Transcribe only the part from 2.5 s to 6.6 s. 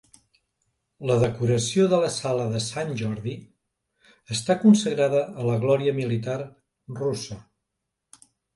de Sant Jordi està consagrada a la glòria militar